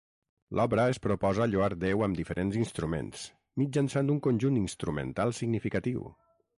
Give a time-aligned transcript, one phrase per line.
[0.59, 3.29] L'obra es proposa lloar Déu amb diferents instruments,
[3.63, 6.09] mitjançant un conjunt instrumental significatiu.